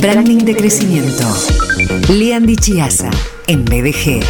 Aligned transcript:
Branding 0.00 0.44
de 0.44 0.56
crecimiento. 0.56 1.24
Lean 2.08 2.46
Dichiasa 2.46 3.10
en 3.46 3.64
BDG. 3.64 4.20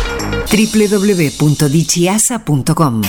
www.dichiasa.com. 0.50 3.02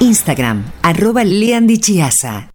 Instagram, 0.00 0.64
arroba 0.82 1.24
Lean 1.24 1.66
Dichiasa. 1.66 2.50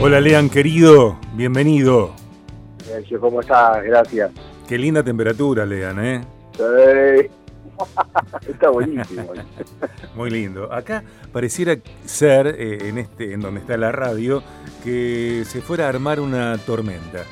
Hola 0.00 0.20
Lean, 0.20 0.48
querido, 0.50 1.18
bienvenido. 1.34 2.12
Sergio, 2.84 3.18
¿cómo 3.20 3.40
estás? 3.40 3.82
Gracias. 3.82 4.30
Qué 4.68 4.78
linda 4.78 5.02
temperatura, 5.02 5.66
Lean, 5.66 5.98
¿eh? 6.04 6.20
Sí. 6.56 6.62
Está 8.48 8.70
buenísimo. 8.70 9.32
Muy 10.14 10.30
lindo. 10.30 10.72
Acá 10.72 11.02
pareciera 11.32 11.76
ser, 12.04 12.46
eh, 12.46 12.88
en 12.88 12.98
este, 12.98 13.32
en 13.32 13.40
donde 13.40 13.60
está 13.60 13.76
la 13.76 13.92
radio, 13.92 14.42
que 14.82 15.44
se 15.46 15.60
fuera 15.60 15.86
a 15.86 15.88
armar 15.88 16.20
una 16.20 16.56
tormenta. 16.58 17.24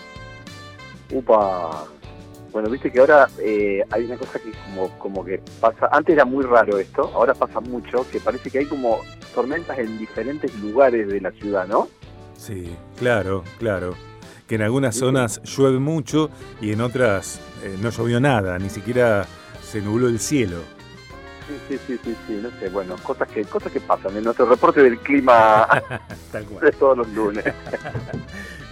Upa. 1.10 1.86
Bueno, 2.52 2.70
viste 2.70 2.90
que 2.92 3.00
ahora 3.00 3.28
eh, 3.40 3.82
hay 3.90 4.04
una 4.04 4.16
cosa 4.16 4.38
que 4.38 4.52
como, 4.66 4.88
como 4.98 5.24
que 5.24 5.42
pasa, 5.60 5.88
antes 5.90 6.14
era 6.14 6.24
muy 6.24 6.44
raro 6.44 6.78
esto, 6.78 7.10
ahora 7.12 7.34
pasa 7.34 7.58
mucho, 7.58 8.06
que 8.12 8.20
parece 8.20 8.48
que 8.48 8.60
hay 8.60 8.66
como 8.66 9.00
tormentas 9.34 9.76
en 9.78 9.98
diferentes 9.98 10.54
lugares 10.60 11.08
de 11.08 11.20
la 11.20 11.32
ciudad, 11.32 11.66
¿no? 11.66 11.88
Sí, 12.36 12.76
claro, 12.96 13.42
claro. 13.58 13.94
Que 14.46 14.54
en 14.54 14.62
algunas 14.62 14.94
zonas 14.94 15.42
llueve 15.42 15.80
mucho 15.80 16.30
y 16.60 16.72
en 16.72 16.80
otras 16.80 17.40
eh, 17.64 17.76
no 17.82 17.90
llovió 17.90 18.20
nada, 18.20 18.56
ni 18.58 18.70
siquiera 18.70 19.26
se 19.74 19.80
nubló 19.80 20.06
el 20.06 20.20
cielo. 20.20 20.58
Sí, 21.48 21.54
sí, 21.68 21.80
sí, 21.84 22.00
sí, 22.04 22.16
sí, 22.28 22.40
no 22.40 22.48
sé, 22.60 22.68
bueno, 22.68 22.94
cosas 23.02 23.26
que, 23.26 23.44
cosas 23.44 23.72
que 23.72 23.80
pasan 23.80 24.16
en 24.16 24.22
nuestro 24.22 24.46
reporte 24.46 24.80
del 24.84 24.98
clima 25.00 25.66
Tal 26.32 26.44
cual. 26.44 26.64
de 26.64 26.70
todos 26.72 26.96
los 26.98 27.08
lunes. 27.08 27.44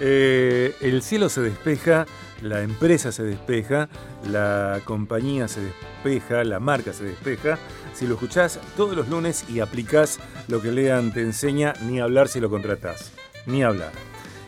Eh, 0.05 0.75
el 0.81 1.01
cielo 1.01 1.29
se 1.29 1.43
despeja, 1.43 2.07
la 2.41 2.63
empresa 2.63 3.13
se 3.13 3.23
despeja, 3.23 3.89
la 4.29 4.81
compañía 4.85 5.47
se 5.47 5.61
despeja, 5.61 6.43
la 6.43 6.59
marca 6.59 6.93
se 6.93 7.05
despeja. 7.05 7.57
Si 7.95 8.09
lo 8.09 8.15
escuchás 8.15 8.59
todos 8.77 8.97
los 8.97 9.09
lunes 9.09 9.45
y 9.49 9.61
aplicás 9.61 10.19
lo 10.49 10.61
que 10.61 10.73
Lean 10.73 11.13
te 11.13 11.21
enseña, 11.21 11.75
ni 11.83 12.01
hablar 12.01 12.27
si 12.27 12.41
lo 12.41 12.51
contratás. 12.51 13.13
Ni 13.47 13.63
hablar. 13.63 13.93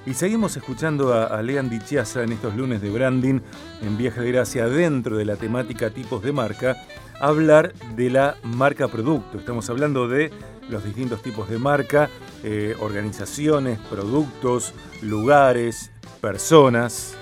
Y 0.06 0.12
seguimos 0.12 0.54
escuchando 0.56 1.14
a, 1.14 1.24
a 1.26 1.40
Lean 1.40 1.70
Dichiasa 1.70 2.22
en 2.22 2.32
estos 2.32 2.54
lunes 2.54 2.82
de 2.82 2.90
branding 2.90 3.40
en 3.80 3.96
Viaje 3.96 4.20
de 4.20 4.32
Gracia 4.32 4.68
dentro 4.68 5.16
de 5.16 5.24
la 5.24 5.36
temática 5.36 5.88
tipos 5.88 6.22
de 6.22 6.30
marca, 6.30 6.76
hablar 7.20 7.72
de 7.96 8.10
la 8.10 8.36
marca 8.42 8.86
producto. 8.88 9.38
Estamos 9.38 9.70
hablando 9.70 10.06
de 10.06 10.30
los 10.68 10.84
distintos 10.84 11.22
tipos 11.22 11.48
de 11.48 11.58
marca, 11.58 12.10
eh, 12.42 12.74
organizaciones, 12.80 13.78
productos, 13.78 14.74
lugares, 15.00 15.90
personas. 16.20 17.16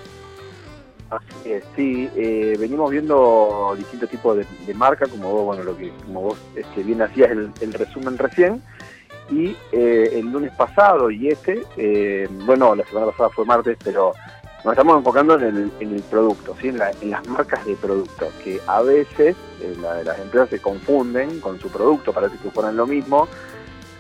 Así 1.09 1.53
es, 1.53 1.65
sí, 1.77 2.11
eh, 2.17 2.57
venimos 2.59 2.91
viendo 2.91 3.75
distintos 3.77 4.11
tipos 4.11 4.39
de, 4.39 4.75
marca, 4.75 5.07
como 5.07 5.31
vos, 5.31 5.45
bueno, 5.45 5.63
lo 5.63 5.77
que, 5.77 5.91
como 6.05 6.23
vos 6.23 6.39
este, 6.57 6.83
bien 6.83 7.01
hacías 7.03 7.31
el 7.31 7.73
resumen 7.75 8.19
recién, 8.19 8.61
y 9.31 9.57
eh, 9.73 10.11
el 10.15 10.31
lunes 10.33 10.53
pasado 10.53 11.11
y 11.11 11.29
este, 11.29 11.65
eh, 11.77 12.29
bueno, 12.45 12.75
la 12.75 12.85
semana 12.85 13.07
pasada 13.07 13.31
fue 13.31 13.45
martes, 13.45 13.77
pero 13.83 14.13
nos 14.65 14.73
estamos 14.75 14.97
enfocando 14.99 15.35
en 15.37 15.43
el, 15.45 15.73
en 15.81 15.95
el 15.95 16.03
producto, 16.03 16.55
¿sí? 16.61 16.69
en, 16.69 16.79
la- 16.79 16.93
en 17.01 17.11
las 17.11 17.27
marcas 17.27 17.65
de 17.67 17.75
producto, 17.77 18.29
que 18.45 18.61
a 18.67 18.83
veces 18.83 19.35
eh, 19.61 19.75
la- 19.81 20.03
las 20.05 20.19
empresas 20.21 20.51
se 20.51 20.61
confunden 20.61 21.41
con 21.41 21.59
su 21.59 21.69
producto, 21.71 22.13
parece 22.13 22.37
que 22.39 22.51
fueran 22.51 22.77
lo 22.77 22.87
mismo, 22.87 23.27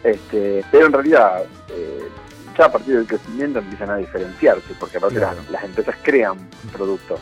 este, 0.05 0.65
pero 0.71 0.87
en 0.87 0.93
realidad 0.93 1.43
eh, 1.69 2.03
ya 2.59 2.67
a 2.67 2.73
partir 2.73 2.97
del 2.97 3.07
crecimiento 3.07 3.61
empiezan 3.61 3.91
a 3.91 3.97
diferenciarse, 3.97 4.75
porque 4.79 4.99
aparte 4.99 5.17
Claro. 5.17 5.37
las, 5.37 5.51
las 5.51 5.65
empresas 5.65 5.97
crean 6.03 6.37
productos. 6.73 7.21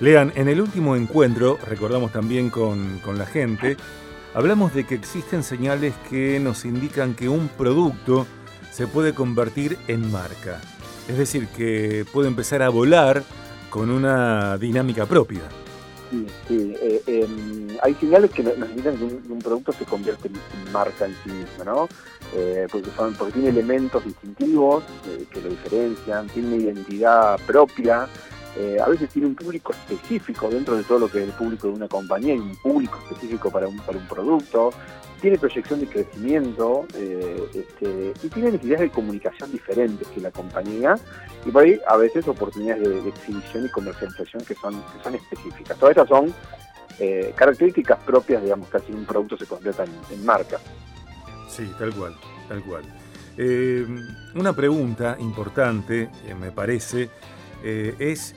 Lean, 0.00 0.32
en 0.34 0.48
el 0.48 0.60
último 0.60 0.96
encuentro, 0.96 1.58
recordamos 1.68 2.12
también 2.12 2.50
con, 2.50 2.98
con 3.04 3.18
la 3.18 3.26
gente, 3.26 3.76
hablamos 4.34 4.74
de 4.74 4.84
que 4.84 4.94
existen 4.94 5.42
señales 5.42 5.94
que 6.10 6.38
nos 6.40 6.64
indican 6.64 7.14
que 7.14 7.28
un 7.28 7.48
producto 7.48 8.26
se 8.70 8.86
puede 8.86 9.14
convertir 9.14 9.76
en 9.88 10.10
marca. 10.10 10.60
Es 11.08 11.18
decir, 11.18 11.48
que 11.48 12.04
puede 12.12 12.28
empezar 12.28 12.62
a 12.62 12.68
volar 12.68 13.22
con 13.70 13.90
una 13.90 14.56
dinámica 14.58 15.06
propia. 15.06 15.40
Sí, 16.10 16.26
sí. 16.46 16.74
eh, 16.80 17.02
em, 17.06 17.68
hay 17.82 17.94
señales 17.94 18.30
que 18.30 18.42
nos 18.42 18.68
indican 18.68 18.96
que 18.98 19.04
un, 19.04 19.38
producto 19.38 19.72
se 19.72 19.84
convierte 19.86 20.28
en, 20.28 20.34
en 20.34 20.72
marca 20.72 21.06
en 21.06 21.14
sí 21.24 21.30
mismo, 21.30 21.64
¿no? 21.64 21.88
Eh, 22.34 22.66
porque, 22.70 22.90
son- 22.96 23.14
porque 23.14 23.32
tiene 23.32 23.48
elementos 23.48 24.04
distintivos 24.04 24.84
eh, 25.08 25.24
que 25.30 25.40
lo 25.40 25.48
diferencian, 25.48 26.26
tiene 26.28 26.48
una 26.48 26.56
identidad 26.64 27.40
propia, 27.46 28.06
eh, 28.56 28.76
a 28.84 28.88
veces 28.88 29.08
tiene 29.08 29.28
un 29.28 29.34
público 29.34 29.72
específico 29.72 30.50
dentro 30.50 30.76
de 30.76 30.82
todo 30.84 30.98
lo 30.98 31.08
que 31.10 31.22
es 31.22 31.24
el 31.24 31.32
público 31.32 31.68
de 31.68 31.74
una 31.74 31.88
compañía, 31.88 32.34
hay 32.34 32.40
un 32.40 32.54
público 32.56 32.98
específico 32.98 33.50
para 33.50 33.66
un, 33.66 33.78
para 33.78 33.96
un 33.96 34.06
producto, 34.06 34.72
tiene 35.22 35.38
proyección 35.38 35.80
de 35.80 35.86
crecimiento 35.86 36.84
eh, 36.94 37.44
este, 37.54 38.12
y 38.22 38.28
tiene 38.28 38.52
necesidades 38.52 38.80
de 38.80 38.90
comunicación 38.90 39.50
diferentes 39.52 40.06
que 40.08 40.20
la 40.20 40.30
compañía 40.30 40.96
y 41.46 41.50
por 41.50 41.62
ahí 41.62 41.80
a 41.88 41.96
veces 41.96 42.28
oportunidades 42.28 42.82
de, 42.82 43.08
exhibición 43.08 43.64
y 43.64 43.68
comercialización 43.70 44.44
que 44.44 44.54
son, 44.54 44.74
que 44.74 45.02
son 45.02 45.14
específicas. 45.14 45.78
Todas 45.78 45.96
estas 45.96 46.08
son 46.08 46.34
eh, 46.98 47.32
características 47.34 48.00
propias, 48.00 48.42
digamos, 48.42 48.68
que 48.68 48.76
así 48.76 48.92
un 48.92 49.06
producto 49.06 49.38
se 49.38 49.46
convierta 49.46 49.84
en, 49.84 50.26
marca. 50.26 50.58
Sí, 51.48 51.70
tal 51.78 51.94
cual, 51.94 52.14
tal 52.48 52.62
cual. 52.64 52.82
Una 54.34 54.52
pregunta 54.52 55.16
importante, 55.18 56.10
me 56.38 56.50
parece, 56.50 57.08
es 57.62 58.34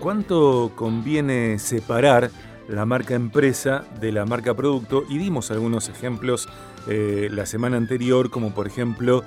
cuánto 0.00 0.72
conviene 0.74 1.58
separar 1.58 2.30
la 2.68 2.86
marca 2.86 3.14
empresa 3.14 3.84
de 4.00 4.12
la 4.12 4.24
marca 4.24 4.54
producto 4.54 5.04
y 5.08 5.18
dimos 5.18 5.50
algunos 5.50 5.88
ejemplos 5.88 6.48
eh, 6.88 7.28
la 7.30 7.46
semana 7.46 7.76
anterior, 7.76 8.30
como 8.30 8.54
por 8.54 8.66
ejemplo 8.66 9.22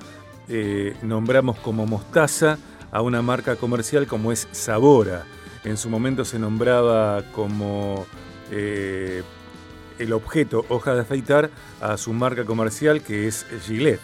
eh, 0.49 0.95
nombramos 1.03 1.57
como 1.59 1.85
mostaza 1.85 2.57
a 2.91 3.01
una 3.01 3.21
marca 3.21 3.55
comercial 3.55 4.07
como 4.07 4.31
es 4.31 4.47
Sabora. 4.51 5.25
En 5.63 5.77
su 5.77 5.89
momento 5.89 6.23
se 6.25 6.39
nombraba 6.39 7.23
como 7.33 8.05
eh, 8.51 9.23
el 9.99 10.13
objeto 10.13 10.65
hoja 10.69 10.93
de 10.95 11.01
afeitar 11.01 11.49
a 11.81 11.97
su 11.97 12.13
marca 12.13 12.45
comercial 12.45 13.01
que 13.01 13.27
es 13.27 13.45
Gillette. 13.65 13.99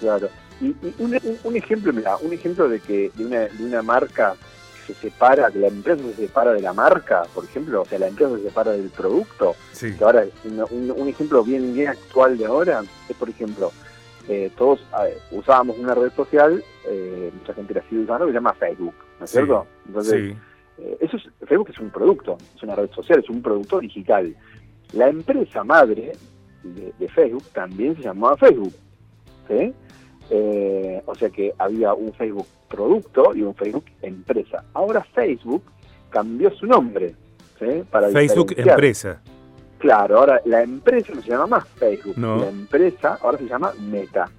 Claro. 0.00 0.28
Y, 0.60 0.76
un, 0.98 1.18
un- 1.42 1.56
ejemplo, 1.56 1.92
mira, 1.92 2.16
un 2.18 2.32
ejemplo 2.32 2.68
de 2.68 2.78
que 2.78 3.10
de 3.16 3.26
una, 3.26 3.38
de 3.40 3.64
una 3.64 3.82
marca 3.82 4.34
se 4.86 4.94
separa, 4.94 5.50
que 5.50 5.58
la 5.58 5.68
empresa 5.68 6.02
se 6.02 6.14
separa 6.14 6.52
de 6.52 6.60
la 6.60 6.72
marca, 6.72 7.22
por 7.34 7.44
ejemplo, 7.44 7.82
o 7.82 7.84
sea, 7.84 7.98
la 7.98 8.08
empresa 8.08 8.36
se 8.36 8.42
separa 8.44 8.72
del 8.72 8.90
producto, 8.90 9.54
Sí, 9.72 9.94
que 9.96 10.04
ahora 10.04 10.24
un, 10.44 10.60
un- 10.70 10.90
un 11.00 11.08
ejemplo 11.08 11.42
bien, 11.44 11.72
bien 11.74 11.88
actual 11.88 12.36
de 12.38 12.46
ahora 12.46 12.82
es, 13.08 13.16
por 13.16 13.28
ejemplo, 13.28 13.70
eh, 14.28 14.50
todos 14.56 14.80
ver, 15.04 15.18
usábamos 15.32 15.76
una 15.78 15.94
red 15.94 16.12
social, 16.12 16.62
eh, 16.86 17.30
mucha 17.34 17.54
gente 17.54 17.74
la 17.74 17.82
sigue 17.88 18.02
usando, 18.02 18.26
que 18.26 18.32
se 18.32 18.36
llama 18.38 18.54
Facebook, 18.54 18.94
¿no 19.18 19.24
es 19.24 19.30
Sí, 19.30 19.36
cierto? 19.38 19.66
Entonces, 19.86 20.32
sí, 20.32 20.36
Eh, 20.78 20.96
eso 21.00 21.16
es, 21.18 21.24
Facebook 21.46 21.68
es 21.70 21.78
un 21.78 21.90
producto, 21.90 22.38
es 22.56 22.62
una 22.62 22.74
red 22.74 22.90
social, 22.90 23.18
es 23.20 23.28
un 23.28 23.42
producto 23.42 23.78
digital. 23.78 24.34
La 24.94 25.08
empresa 25.08 25.62
madre 25.64 26.12
de, 26.62 26.92
de 26.98 27.08
Facebook 27.08 27.44
también 27.52 27.94
se 27.96 28.02
llamaba 28.02 28.36
Facebook. 28.38 28.72
¿sí? 29.48 29.72
Eh, 30.34 31.02
o 31.04 31.14
sea 31.14 31.28
que 31.28 31.52
había 31.58 31.92
un 31.92 32.10
Facebook 32.14 32.46
producto 32.66 33.34
y 33.34 33.42
un 33.42 33.54
Facebook 33.54 33.84
empresa. 34.00 34.64
Ahora 34.72 35.04
Facebook 35.12 35.62
cambió 36.08 36.50
su 36.52 36.64
nombre. 36.64 37.14
¿sí? 37.58 37.82
Para 37.90 38.08
Facebook 38.08 38.54
empresa. 38.56 39.20
Claro, 39.76 40.20
ahora 40.20 40.40
la 40.46 40.62
empresa 40.62 41.12
no 41.14 41.20
se 41.20 41.28
llama 41.28 41.46
más 41.48 41.68
Facebook. 41.68 42.16
No. 42.16 42.38
La 42.38 42.48
empresa 42.48 43.18
ahora 43.20 43.36
se 43.36 43.44
llama 43.44 43.72
Meta. 43.78 44.30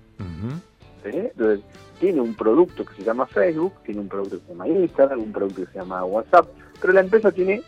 Entonces, 1.03 1.59
tiene 1.99 2.21
un 2.21 2.33
producto 2.33 2.85
que 2.85 2.95
se 2.95 3.03
llama 3.03 3.27
Facebook, 3.27 3.73
tiene 3.85 3.99
un 4.01 4.07
producto 4.07 4.39
que 4.39 4.45
se 4.45 4.51
llama 4.53 4.67
Instagram, 4.67 5.19
un 5.19 5.31
producto 5.31 5.65
que 5.65 5.71
se 5.73 5.79
llama 5.79 6.03
WhatsApp, 6.05 6.47
pero 6.81 6.93
la 6.93 7.01
empresa 7.01 7.31
tiene 7.31 7.61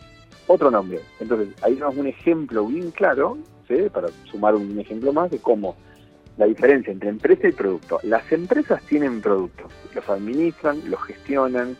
otro 0.47 0.71
nombre. 0.71 1.01
Entonces, 1.19 1.49
ahí 1.61 1.73
tenemos 1.73 1.97
un 1.97 2.07
ejemplo 2.07 2.65
bien 2.65 2.91
claro, 2.91 3.37
¿sí? 3.67 3.75
para 3.93 4.07
sumar 4.31 4.55
un 4.55 4.79
ejemplo 4.79 5.13
más 5.13 5.29
de 5.29 5.37
cómo 5.37 5.75
la 6.37 6.45
diferencia 6.45 6.91
entre 6.91 7.09
empresa 7.09 7.47
y 7.47 7.51
producto. 7.51 7.99
Las 8.03 8.29
empresas 8.31 8.81
tienen 8.83 9.21
productos, 9.21 9.71
los 9.93 10.07
administran, 10.09 10.81
los 10.89 11.01
gestionan, 11.03 11.77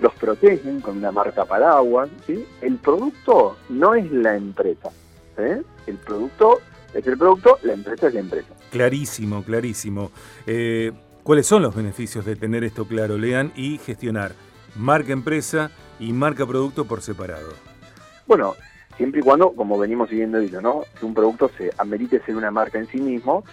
los 0.00 0.14
protegen 0.14 0.80
con 0.80 0.96
una 0.96 1.12
marca 1.12 1.44
paraguas. 1.44 2.08
¿sí? 2.26 2.46
El 2.62 2.76
producto 2.76 3.56
no 3.68 3.94
es 3.94 4.10
la 4.10 4.36
empresa. 4.36 4.90
El 5.36 5.96
producto 6.04 6.60
es 6.92 7.06
el 7.06 7.16
producto, 7.16 7.58
la 7.62 7.72
empresa 7.72 8.08
es 8.08 8.14
la 8.14 8.20
empresa. 8.20 8.48
Clarísimo, 8.70 9.42
clarísimo. 9.42 10.10
Eh, 10.46 10.92
¿Cuáles 11.22 11.46
son 11.46 11.62
los 11.62 11.74
beneficios 11.74 12.24
de 12.24 12.36
tener 12.36 12.64
esto 12.64 12.86
claro, 12.86 13.16
Lean, 13.16 13.52
y 13.56 13.78
gestionar 13.78 14.32
marca 14.76 15.12
empresa 15.12 15.70
y 15.98 16.12
marca 16.12 16.46
producto 16.46 16.86
por 16.86 17.02
separado? 17.02 17.52
Bueno, 18.26 18.54
siempre 18.96 19.20
y 19.20 19.22
cuando, 19.22 19.52
como 19.52 19.78
venimos 19.78 20.08
siguiendo 20.08 20.38
diciendo, 20.38 20.68
¿no? 20.68 20.98
Que 20.98 21.06
un 21.06 21.14
producto 21.14 21.50
se 21.56 21.70
amerite 21.78 22.20
ser 22.20 22.36
una 22.36 22.50
marca 22.50 22.78
en 22.78 22.86
sí 22.86 22.98
mismo 22.98 23.44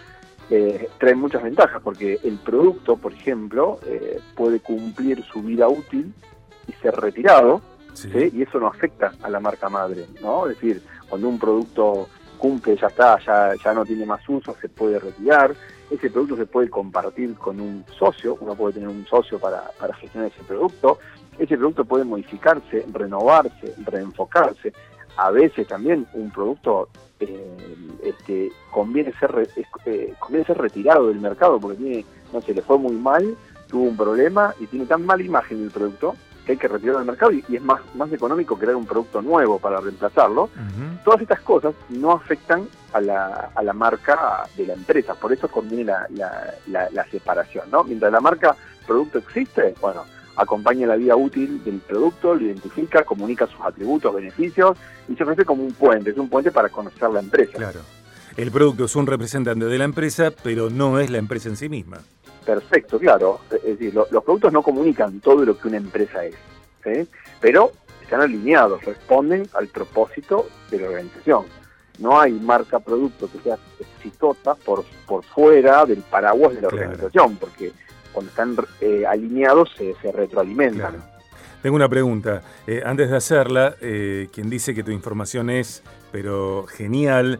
eh, 0.49 0.89
traen 0.97 1.19
muchas 1.19 1.43
ventajas, 1.43 1.81
porque 1.83 2.19
el 2.23 2.37
producto, 2.37 2.97
por 2.97 3.13
ejemplo, 3.13 3.79
eh, 3.85 4.19
puede 4.35 4.59
cumplir 4.59 5.23
su 5.23 5.41
vida 5.41 5.67
útil 5.67 6.13
y 6.67 6.73
ser 6.73 6.95
retirado, 6.95 7.61
y 8.13 8.43
eso 8.43 8.59
no 8.59 8.67
afecta 8.67 9.13
a 9.23 9.29
la 9.29 9.39
marca 9.39 9.69
madre, 9.69 10.05
¿no? 10.21 10.47
Es 10.47 10.55
decir, 10.55 10.83
cuando 11.09 11.29
un 11.29 11.39
producto 11.39 12.07
cumple, 12.37 12.77
ya 12.77 12.87
está, 12.87 13.17
ya, 13.25 13.55
ya 13.55 13.73
no 13.73 13.83
tiene 13.83 14.05
más 14.05 14.21
uso, 14.29 14.55
se 14.61 14.69
puede 14.69 14.99
retirar, 14.99 15.55
ese 15.89 16.09
producto 16.09 16.37
se 16.37 16.45
puede 16.45 16.69
compartir 16.69 17.33
con 17.35 17.59
un 17.59 17.83
socio, 17.97 18.37
uno 18.39 18.53
puede 18.55 18.75
tener 18.75 18.89
un 18.89 19.05
socio 19.07 19.39
para, 19.39 19.63
para 19.79 19.95
gestionar 19.95 20.31
ese 20.31 20.43
producto, 20.43 20.99
ese 21.39 21.57
producto 21.57 21.85
puede 21.85 22.03
modificarse, 22.03 22.85
renovarse, 22.93 23.73
reenfocarse, 23.85 24.73
a 25.17 25.31
veces 25.31 25.67
también 25.67 26.05
un 26.13 26.29
producto 26.29 26.89
este, 28.03 28.51
conviene 28.71 29.13
ser 29.19 29.49
eh, 29.85 30.13
conviene 30.19 30.45
ser 30.45 30.57
retirado 30.57 31.07
del 31.07 31.19
mercado 31.19 31.59
porque 31.59 31.77
tiene, 31.77 32.05
no 32.33 32.41
sé, 32.41 32.53
le 32.53 32.61
fue 32.61 32.77
muy 32.77 32.95
mal, 32.95 33.35
tuvo 33.67 33.83
un 33.83 33.97
problema 33.97 34.53
y 34.59 34.67
tiene 34.67 34.85
tan 34.85 35.05
mala 35.05 35.23
imagen 35.23 35.63
el 35.63 35.71
producto 35.71 36.15
que 36.45 36.53
hay 36.53 36.57
que 36.57 36.67
retirarlo 36.69 36.99
del 36.99 37.07
mercado 37.07 37.31
y, 37.33 37.43
es 37.53 37.61
más, 37.61 37.81
más 37.95 38.11
económico 38.13 38.57
crear 38.57 38.75
un 38.75 38.85
producto 38.85 39.21
nuevo 39.21 39.59
para 39.59 39.81
reemplazarlo. 39.81 40.49
Todas 41.03 41.21
estas 41.21 41.41
cosas 41.41 41.75
no 41.89 42.11
afectan 42.11 42.67
a 42.93 43.01
la, 43.01 43.51
a 43.53 43.63
la 43.63 43.73
marca 43.73 44.47
de 44.55 44.67
la 44.67 44.73
empresa, 44.73 45.13
por 45.15 45.33
eso 45.33 45.49
conviene 45.49 45.83
la, 45.83 46.07
la, 46.67 46.89
la 46.89 47.05
separación, 47.11 47.69
¿no? 47.69 47.83
Mientras 47.83 48.11
la 48.11 48.21
marca 48.21 48.55
producto 48.85 49.17
existe, 49.17 49.75
bueno, 49.81 50.05
acompaña 50.37 50.87
la 50.87 50.95
vida 50.95 51.15
útil 51.15 51.63
del 51.63 51.79
producto, 51.79 52.35
lo 52.35 52.45
identifica, 52.45 53.03
comunica 53.03 53.47
sus 53.47 53.59
atributos, 53.61 54.13
beneficios 54.13 54.77
y 55.09 55.15
se 55.15 55.23
ofrece 55.23 55.43
como 55.43 55.63
un 55.63 55.73
puente, 55.73 56.11
es 56.11 56.17
un 56.17 56.29
puente 56.29 56.51
para 56.51 56.69
conocer 56.69 57.09
la 57.09 57.19
empresa. 57.19 57.53
Claro. 57.53 57.79
El 58.37 58.51
producto 58.51 58.85
es 58.85 58.95
un 58.95 59.07
representante 59.07 59.65
de 59.65 59.77
la 59.79 59.83
empresa, 59.83 60.31
pero 60.43 60.69
no 60.69 60.99
es 60.99 61.09
la 61.09 61.17
empresa 61.17 61.49
en 61.49 61.57
sí 61.57 61.69
misma. 61.69 61.97
Perfecto, 62.45 62.99
claro. 62.99 63.41
Es 63.51 63.63
decir, 63.63 63.93
los 63.93 64.23
productos 64.23 64.53
no 64.53 64.61
comunican 64.61 65.19
todo 65.19 65.43
lo 65.43 65.57
que 65.57 65.67
una 65.67 65.77
empresa 65.77 66.23
es, 66.23 66.35
pero 67.41 67.71
están 68.01 68.21
alineados, 68.21 68.85
responden 68.85 69.49
al 69.53 69.67
propósito 69.67 70.47
de 70.69 70.79
la 70.79 70.87
organización. 70.87 71.45
No 71.97 72.21
hay 72.21 72.31
marca 72.33 72.79
producto 72.79 73.27
que 73.29 73.39
sea 73.39 73.57
exitosa 73.79 74.53
por, 74.53 74.85
por 75.07 75.25
fuera 75.25 75.83
del 75.85 76.03
paraguas 76.03 76.53
de 76.53 76.61
la 76.61 76.67
organización, 76.67 77.37
porque 77.37 77.73
cuando 78.17 78.31
están 78.31 78.55
eh, 78.81 79.05
alineados 79.05 79.69
se, 79.77 80.11
retroalimentan. 80.11 80.95
Tengo 81.61 81.75
una 81.75 81.87
pregunta. 81.87 82.41
Eh, 82.65 82.81
antes 82.83 83.11
de 83.11 83.15
hacerla, 83.15 83.75
eh, 83.79 84.27
quien 84.33 84.49
dice 84.49 84.73
que 84.73 84.81
tu 84.81 84.89
información 84.89 85.51
es, 85.51 85.83
pero 86.11 86.65
genial, 86.67 87.39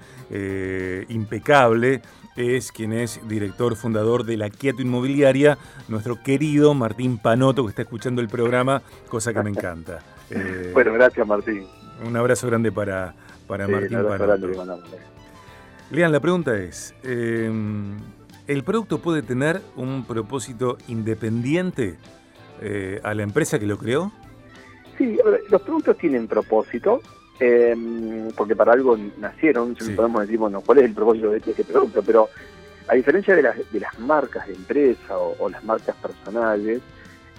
impecable, 1.09 2.03
es 2.35 2.71
quien 2.71 2.93
es 2.93 3.27
director 3.27 3.75
fundador 3.75 4.23
de 4.23 4.37
la 4.37 4.51
Quieto 4.51 4.83
Inmobiliaria, 4.83 5.57
nuestro 5.87 6.21
querido 6.21 6.75
Martín 6.75 7.17
Panoto, 7.17 7.63
que 7.63 7.69
está 7.69 7.81
escuchando 7.81 8.21
el 8.21 8.27
programa, 8.27 8.83
cosa 9.09 9.33
que 9.33 9.41
me 9.41 9.49
encanta. 9.49 10.03
bueno, 10.73 10.93
gracias 10.93 11.25
Martín. 11.25 11.65
Un 12.05 12.15
abrazo 12.15 12.45
grande 12.45 12.71
para, 12.71 13.15
para 13.47 13.67
Martín 13.67 13.97
Panoto. 14.03 14.83
Lean, 15.89 16.11
la 16.11 16.19
pregunta 16.19 16.55
es, 16.55 16.93
¿El 18.47 18.63
producto 18.63 18.99
puede 18.99 19.23
tener 19.23 19.61
un 19.75 20.05
propósito 20.05 20.77
independiente 20.87 21.97
eh, 22.61 23.01
a 23.03 23.13
la 23.13 23.23
empresa 23.23 23.59
que 23.59 23.65
lo 23.65 23.77
creó? 23.77 24.13
Sí, 24.97 25.19
los 25.49 25.61
productos 25.61 25.97
tienen 25.97 26.27
propósito, 26.29 27.01
em, 27.41 28.29
porque 28.37 28.55
para 28.55 28.71
algo 28.71 28.97
nacieron, 29.19 29.75
podemos 29.95 30.21
decir, 30.21 30.39
bueno, 30.39 30.61
¿cuál 30.61 30.77
es 30.79 30.85
el 30.85 30.93
propósito 30.93 31.31
de 31.31 31.37
este 31.37 31.63
producto? 31.65 32.01
Pero 32.01 32.29
a 32.87 32.95
diferencia 32.95 33.35
de 33.35 33.41
las, 33.41 33.57
de 33.69 33.79
las 33.81 33.99
marcas 33.99 34.47
de 34.47 34.53
empresa 34.53 35.17
o, 35.17 35.49
las 35.49 35.63
marcas 35.65 35.95
personales, 35.97 36.81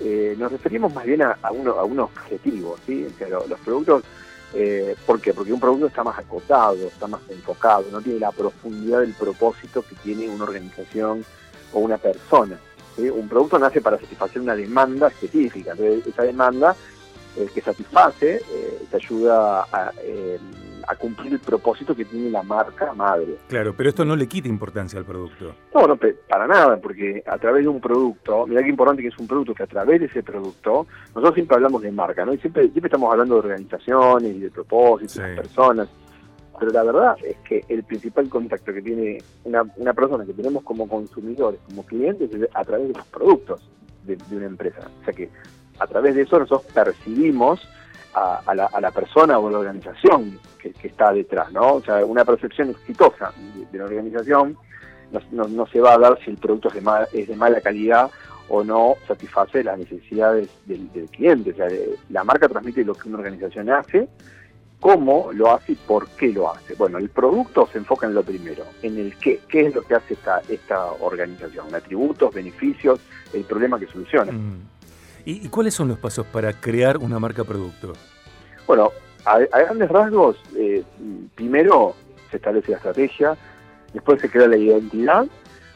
eh, 0.01 0.37
nos 0.39 0.53
referimos 0.53 0.93
más 0.95 1.07
bien 1.07 1.23
a, 1.23 1.39
uno, 1.51 1.73
a 1.73 1.85
un 1.85 2.01
objetivo, 2.01 2.77
¿sí? 2.87 3.07
los 3.49 3.59
productos 3.61 4.05
eh, 4.55 4.97
¿Por 5.07 5.21
qué? 5.21 5.35
Porque 5.35 5.53
un 5.53 5.61
producto 5.61 5.87
está 5.87 6.03
más 6.05 6.19
acotado, 6.19 6.75
está 6.87 7.07
más 7.07 7.21
enfocado, 7.29 7.85
no 7.91 8.01
tiene 8.01 8.21
la 8.21 8.33
profundidad 8.33 9.01
del 9.01 9.13
propósito 9.13 9.83
que 9.83 9.95
tiene 9.97 10.29
una 10.29 10.45
organización 10.45 11.25
o 11.73 11.81
una 11.81 11.99
persona. 11.99 12.59
Un 12.97 13.29
producto 13.29 13.59
nace 13.59 13.81
para 13.81 13.99
satisfacer 13.99 14.43
una 14.43 14.57
demanda 14.57 15.07
específica, 15.09 15.71
entonces 15.73 16.07
esa 16.07 16.23
demanda 16.23 16.75
eh, 17.37 17.47
que 17.55 17.61
satisface 17.61 18.37
eh, 18.37 18.83
te 18.91 18.97
ayuda 18.97 19.63
a, 19.71 19.93
eh, 20.03 20.39
a 20.89 20.97
cumplir 20.97 21.35
el 21.35 21.39
propósito 21.39 21.95
que 21.95 22.07
tiene 22.07 22.31
la 22.31 22.43
marca 22.43 22.95
madre. 22.95 23.37
Claro, 23.49 23.75
pero 23.77 23.91
esto 23.91 24.05
no 24.07 24.17
le 24.17 24.27
quita 24.27 24.49
importancia 24.49 24.99
al 24.99 25.05
producto. 25.05 25.55
No, 25.75 25.87
no, 25.87 25.99
para 26.29 26.47
nada, 26.47 26.79
porque 26.79 27.23
a 27.27 27.37
través 27.37 27.65
de 27.65 27.69
un 27.69 27.81
producto, 27.81 28.47
mira 28.47 28.63
qué 28.63 28.71
importante 28.71 29.03
que 29.03 29.09
es 29.09 29.19
un 29.19 29.29
producto, 29.29 29.55
que 29.55 29.65
a 29.65 29.67
través 29.67 30.01
de 30.01 30.07
ese 30.07 30.23
producto, 30.23 30.87
nosotros 31.09 31.35
siempre 31.35 31.57
hablamos 31.57 31.83
de 31.83 31.93
marca, 31.93 32.25
¿no? 32.25 32.33
Y 32.33 32.39
siempre, 32.39 32.63
siempre 32.71 32.87
estamos 32.89 33.13
hablando 33.13 33.35
de 33.35 33.41
organizaciones 33.41 34.35
y 34.35 34.41
de 34.41 34.51
propósitos, 34.51 35.17
de 35.17 35.37
personas, 35.37 35.89
pero 36.59 36.73
la 36.73 36.83
verdad 36.83 37.17
es 37.23 37.37
que 37.39 37.65
el 37.69 37.85
principal 37.85 38.29
contacto 38.31 38.73
que 38.73 38.81
tiene 38.81 39.19
una, 39.45 39.65
una 39.77 39.93
persona 39.93 40.25
que 40.25 40.33
tenemos 40.33 40.65
como 40.65 40.89
consumidores, 40.89 41.61
como 41.69 41.85
clientes, 41.85 42.33
es 42.33 42.49
a 42.55 42.65
través 42.65 42.89
de 42.89 42.95
los 42.95 43.07
productos 43.09 43.61
de, 44.05 44.17
de 44.17 44.37
una 44.37 44.47
empresa. 44.47 44.89
O 45.03 45.05
sea 45.05 45.13
que 45.13 45.29
a 45.79 45.87
través 45.87 46.15
de 46.15 46.23
eso 46.23 46.39
nosotros 46.39 46.73
percibimos 46.73 47.61
a, 48.15 48.55
la, 48.55 48.91
persona 48.91 49.39
o 49.39 49.51
la 49.51 49.59
organización 49.59 50.39
que, 50.59 50.73
está 50.83 51.13
detrás, 51.13 51.53
¿no? 51.53 51.75
O 51.75 51.83
sea, 51.83 52.05
una 52.05 52.25
percepción 52.25 52.71
exitosa 52.71 53.33
de, 53.71 53.79
la 53.79 53.85
organización 53.85 54.57
no, 55.31 55.67
se 55.67 55.81
va 55.81 55.95
a 55.95 55.99
dar 55.99 56.19
si 56.25 56.31
el 56.31 56.37
producto 56.37 56.69
es 56.69 57.29
de, 57.29 57.37
mala 57.37 57.61
calidad 57.61 58.11
o 58.49 58.65
no 58.65 58.95
satisface 59.07 59.63
las 59.63 59.79
necesidades 59.79 60.49
del, 60.67 60.89
cliente. 61.11 61.53
O 61.53 61.55
sea, 61.55 61.69
la 62.11 62.25
marca 62.25 62.49
transmite 62.49 62.85
lo 62.85 62.95
que 62.95 63.09
una 63.09 63.19
organización 63.19 63.71
hace, 63.71 64.09
cómo 64.81 65.31
lo 65.33 65.53
hace 65.53 65.73
y 65.73 65.77
por 65.77 66.09
qué 66.11 66.33
lo 66.33 66.51
hace. 66.51 66.75
Bueno, 66.75 66.99
el 66.99 67.11
producto 67.11 67.69
se 67.71 67.79
enfoca 67.79 68.07
en 68.07 68.15
lo 68.15 68.23
primero, 68.23 68.65
en 68.83 68.99
el 68.99 69.17
qué, 69.17 69.41
qué 69.49 69.67
es 69.67 69.75
lo 69.75 69.83
que 69.83 69.95
hace 69.95 70.15
esta, 70.15 70.41
esta 70.49 70.93
organización, 70.93 71.75
atributos, 71.75 72.35
beneficios, 72.35 73.01
el 73.33 73.45
problema 73.45 73.79
que 73.79 73.87
soluciona. 73.87 74.33
Mm. 74.33 74.78
¿Y, 75.25 75.49
cuáles 75.49 75.75
son 75.75 75.89
los 75.89 75.99
pasos 75.99 76.27
para 76.27 76.53
crear 76.53 76.99
una 76.99 77.19
marca 77.19 77.45
producto? 77.45 77.93
Bueno, 78.67 78.93
a, 79.25 79.39
grandes 79.39 79.89
rasgos, 79.89 80.37
eh, 80.57 80.83
primero 81.35 81.95
se 82.31 82.37
establece 82.37 82.73
la 82.73 82.77
estrategia, 82.79 83.37
después 83.93 84.21
se 84.21 84.31
crea 84.31 84.49
la 84.49 84.57
identidad, 84.57 85.27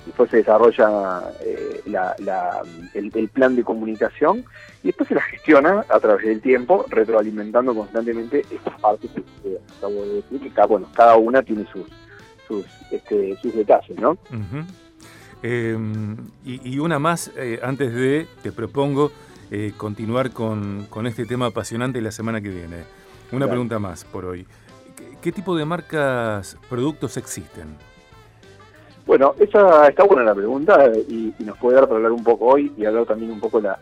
después 0.06 0.30
se 0.30 0.38
desarrolla 0.38 1.22
eh, 1.40 1.82
el, 2.94 3.28
plan 3.28 3.54
de 3.56 3.62
comunicación 3.62 4.44
y 4.82 4.88
después 4.88 5.08
se 5.08 5.14
la 5.14 5.22
gestiona 5.22 5.84
a 5.88 6.00
través 6.00 6.26
del 6.26 6.40
tiempo, 6.40 6.84
retroalimentando 6.88 7.74
constantemente 7.74 8.44
estas 8.50 8.80
partes 8.80 9.10
que 9.42 9.58
acabo 9.78 10.02
de 10.02 10.14
decir, 10.14 10.40
que 10.40 10.50
cada, 10.50 10.66
bueno, 10.66 10.88
cada 10.94 11.16
una 11.16 11.42
tiene 11.42 11.66
sus, 11.72 11.86
sus, 12.46 12.66
este, 12.90 13.36
sus 13.36 13.54
detalles, 13.54 13.98
¿no? 13.98 14.16
Em, 15.42 16.16
y, 16.44 16.78
una 16.78 16.98
más, 16.98 17.32
eh, 17.36 17.58
antes 17.62 17.92
de, 17.92 18.28
te 18.42 18.52
propongo, 18.52 19.10
eh, 19.54 19.74
continuar 19.76 20.30
con, 20.30 20.88
este 21.04 21.26
tema 21.26 21.44
apasionante 21.44 22.00
la 22.00 22.10
semana 22.10 22.40
que 22.40 22.48
viene. 22.48 22.84
Una 23.32 23.46
pregunta 23.46 23.78
más 23.78 24.02
por 24.02 24.24
hoy. 24.24 24.46
¿Qué, 25.20 25.30
tipo 25.30 25.54
de 25.54 25.66
marcas, 25.66 26.56
productos 26.70 27.18
existen? 27.18 27.76
Bueno, 29.04 29.34
esa 29.38 29.88
está 29.88 30.04
buena 30.04 30.22
la 30.24 30.34
pregunta 30.34 30.90
y, 31.06 31.34
nos 31.40 31.58
puede 31.58 31.74
dar 31.74 31.84
para 31.84 31.96
hablar 31.96 32.12
un 32.12 32.24
poco 32.24 32.46
hoy 32.46 32.72
y 32.78 32.86
hablar 32.86 33.04
también 33.04 33.30
un 33.30 33.40
poco 33.40 33.60
la, 33.60 33.78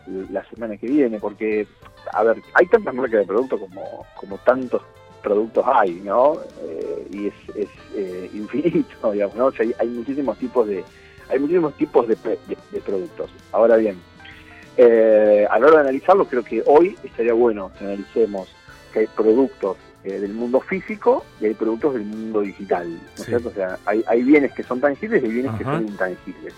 semana 0.53 0.75
que 0.75 0.87
viene, 0.87 1.19
porque, 1.21 1.65
a 2.11 2.23
ver, 2.23 2.41
hay 2.53 2.65
tantas 2.65 2.93
marcas 2.93 3.21
de 3.21 3.27
productos 3.27 3.61
como, 3.61 4.05
como 4.17 4.37
tantos 4.39 4.81
productos 5.23 5.63
hay, 5.73 6.01
¿no? 6.03 6.33
Eh, 6.63 7.07
y 7.11 7.27
es, 7.27 7.33
es 7.55 7.69
eh, 7.95 8.29
infinito, 8.33 9.13
digamos, 9.13 9.37
¿no? 9.37 9.45
O 9.45 9.51
sea, 9.53 9.65
hay, 9.79 9.87
muchísimos 9.87 10.37
tipos 10.37 10.67
de 10.67 10.83
hay 11.29 11.39
muchísimos 11.39 11.73
tipos 11.75 12.05
de 12.09 12.17
productos. 12.85 13.31
Ahora 13.53 13.77
bien, 13.77 13.95
eh, 14.83 15.47
a 15.47 15.59
la 15.59 15.67
hora 15.67 15.75
de 15.75 15.81
analizarlo, 15.81 16.25
creo 16.25 16.43
que 16.43 16.63
hoy 16.65 16.97
estaría 17.03 17.33
bueno 17.33 17.71
que 17.77 17.85
analicemos 17.85 18.49
que 18.91 19.01
hay 19.01 19.07
productos 19.07 19.77
eh, 20.03 20.19
del 20.19 20.33
mundo 20.33 20.59
físico 20.59 21.23
y 21.39 21.45
hay 21.45 21.53
productos 21.53 21.93
del 21.93 22.05
mundo 22.05 22.41
digital, 22.41 22.89
¿no 22.89 22.99
es 23.15 23.23
cierto? 23.23 23.49
O 23.49 23.51
sea, 23.51 23.77
hay, 23.85 24.23
bienes 24.23 24.51
que 24.53 24.63
son 24.63 24.81
tangibles 24.81 25.21
y 25.21 25.27
hay 25.27 25.31
bienes 25.33 25.55
que 25.55 25.63
son 25.63 25.87
intangibles. 25.87 26.55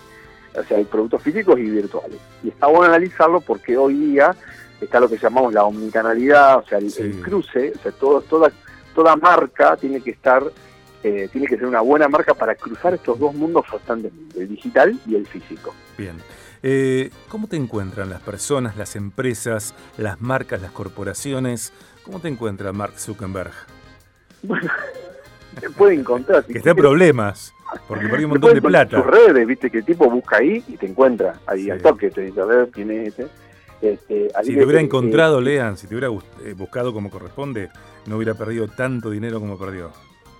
O 0.58 0.62
sea, 0.64 0.78
hay 0.78 0.84
productos 0.84 1.20
físicos 1.20 1.58
y 1.58 1.64
virtuales. 1.64 2.18
Y 2.42 2.48
está 2.48 2.68
bueno 2.68 2.86
analizarlo 2.94 3.42
porque 3.42 3.76
hoy 3.76 3.92
día 3.92 4.34
está 4.80 5.00
lo 5.00 5.08
que 5.10 5.18
llamamos 5.18 5.52
la 5.52 5.64
omnicanalidad, 5.64 6.60
o 6.60 6.64
sea, 6.66 6.78
el, 6.78 7.20
cruce, 7.20 7.74
o 7.76 7.82
sea, 7.82 7.92
todo, 7.92 8.22
toda, 8.22 8.50
toda 8.94 9.16
marca 9.16 9.76
tiene 9.76 10.00
que 10.00 10.12
estar 10.12 10.42
eh, 11.02 11.28
tiene 11.30 11.46
que 11.46 11.58
ser 11.58 11.66
una 11.66 11.82
buena 11.82 12.08
marca 12.08 12.32
para 12.32 12.54
cruzar 12.54 12.94
estos 12.94 13.18
dos 13.18 13.34
mundos 13.34 13.66
constantemente, 13.70 14.40
el 14.40 14.48
digital 14.48 14.98
y 15.06 15.16
el 15.16 15.26
físico. 15.26 15.74
Bien. 15.98 16.16
Eh, 16.66 17.10
¿Cómo 17.28 17.46
te 17.46 17.56
encuentran 17.56 18.08
las 18.08 18.22
personas, 18.22 18.74
las 18.78 18.96
empresas, 18.96 19.74
las 19.98 20.22
marcas, 20.22 20.62
las 20.62 20.70
corporaciones? 20.70 21.74
¿Cómo 22.04 22.20
te 22.20 22.28
encuentra 22.28 22.72
Mark 22.72 22.98
Zuckerberg? 22.98 23.52
Bueno, 24.42 24.70
me 25.60 25.68
puede 25.68 25.96
encontrar. 25.96 26.42
que 26.42 26.56
está 26.56 26.70
en 26.70 26.76
problemas, 26.76 27.52
porque 27.86 28.08
perdió 28.08 28.28
un 28.28 28.32
montón 28.32 28.54
de 28.54 28.62
plata. 28.62 28.96
sus 28.96 29.06
redes, 29.06 29.46
viste, 29.46 29.70
que 29.70 29.78
el 29.78 29.84
tipo 29.84 30.08
busca 30.08 30.38
ahí 30.38 30.64
y 30.66 30.78
te 30.78 30.86
encuentra. 30.86 31.38
Ahí 31.46 31.68
al 31.68 31.82
toque 31.82 32.10
te 32.10 32.22
dice, 32.22 32.40
a 32.40 32.46
ver 32.46 32.70
quién 32.72 32.90
es 32.92 33.08
este. 33.08 33.26
Este, 33.82 34.30
si 34.42 34.54
te 34.54 34.64
hubiera 34.64 34.80
encontrado, 34.80 35.42
Lean, 35.42 35.76
si 35.76 35.86
te 35.86 35.94
hubiera 35.94 36.10
eh, 36.42 36.54
buscado 36.56 36.94
como 36.94 37.10
corresponde, 37.10 37.68
no 38.06 38.16
hubiera 38.16 38.32
perdido 38.32 38.68
tanto 38.68 39.10
dinero 39.10 39.38
como 39.38 39.58
perdió. 39.58 39.92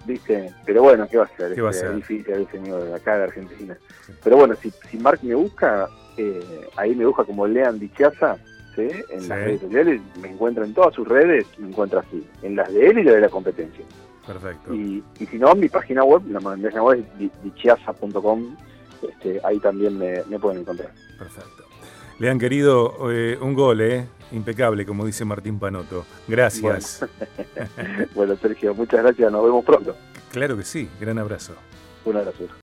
¿Viste? 0.06 0.54
Pero 0.64 0.84
bueno, 0.84 1.06
¿qué 1.06 1.18
va 1.18 1.24
a 1.24 1.26
hacer? 1.26 1.54
¿Qué 1.54 1.68
este, 1.68 1.92
difícil 1.92 2.32
el 2.32 2.48
señor 2.50 2.82
de 2.84 2.94
acá 2.94 3.18
de 3.18 3.24
Argentina. 3.24 3.76
Pero 4.22 4.38
bueno, 4.38 4.54
si, 4.54 4.72
si 4.90 4.96
Mark 4.96 5.18
me 5.22 5.34
busca, 5.34 5.90
eh, 6.16 6.68
ahí 6.76 6.94
me 6.94 7.06
busca 7.06 7.25
como 7.25 7.47
Lean 7.47 7.78
Dichaza, 7.78 8.37
¿sí? 8.75 8.88
en 9.11 9.28
las 9.28 9.38
redes 9.38 9.61
sociales, 9.61 10.00
me 10.21 10.30
encuentra 10.30 10.64
en 10.64 10.75
todas 10.75 10.94
sus 10.94 11.06
redes, 11.06 11.47
me 11.59 11.68
encuentra 11.68 12.00
así, 12.00 12.26
en 12.42 12.56
las 12.56 12.73
de 12.73 12.87
él 12.88 12.99
y 12.99 13.04
las 13.04 13.14
de 13.14 13.21
la 13.21 13.28
competencia. 13.28 13.85
Perfecto. 14.26 14.75
Y, 14.75 15.02
y 15.18 15.26
si 15.26 15.38
no, 15.38 15.54
mi 15.54 15.68
página 15.68 16.02
web, 16.02 16.23
la 16.28 16.40
página 16.40 16.83
web 16.83 17.04
es 17.21 17.30
dichiasa.com, 17.42 18.56
este, 19.02 19.40
ahí 19.44 19.59
también 19.59 19.99
me, 19.99 20.23
me 20.28 20.38
pueden 20.38 20.61
encontrar. 20.61 20.90
Perfecto. 21.18 21.64
Le 22.18 22.30
han 22.30 22.38
querido 22.38 23.11
eh, 23.11 23.37
un 23.40 23.54
gol, 23.54 23.80
¿eh? 23.80 24.06
Impecable, 24.33 24.87
como 24.87 25.04
dice 25.04 25.25
Martín 25.25 25.59
Panoto. 25.59 26.06
Gracias. 26.28 27.00
Bueno. 27.00 28.09
bueno, 28.14 28.37
Sergio, 28.37 28.75
muchas 28.75 29.02
gracias. 29.02 29.33
Nos 29.33 29.44
vemos 29.44 29.64
pronto. 29.64 29.97
Claro 30.30 30.56
que 30.56 30.64
sí. 30.64 30.88
Gran 31.00 31.18
abrazo. 31.18 31.54
Un 32.04 32.16
abrazo. 32.16 32.44